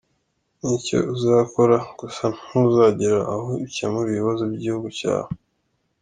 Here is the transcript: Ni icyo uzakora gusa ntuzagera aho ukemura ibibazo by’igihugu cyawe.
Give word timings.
Ni 0.59 0.69
icyo 0.77 0.97
uzakora 1.13 1.77
gusa 1.99 2.23
ntuzagera 2.39 3.19
aho 3.33 3.49
ukemura 3.65 4.07
ibibazo 4.11 4.41
by’igihugu 4.51 4.87
cyawe. 4.99 5.31